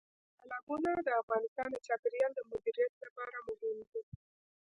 [0.37, 4.01] تالابونه د افغانستان د چاپیریال د مدیریت لپاره مهم دي.